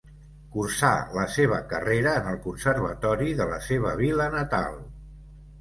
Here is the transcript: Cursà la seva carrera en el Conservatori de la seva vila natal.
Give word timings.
Cursà 0.53 0.89
la 1.17 1.25
seva 1.33 1.59
carrera 1.73 2.13
en 2.21 2.29
el 2.31 2.39
Conservatori 2.47 3.39
de 3.43 3.47
la 3.55 3.61
seva 3.69 3.93
vila 4.03 4.29
natal. 4.39 4.83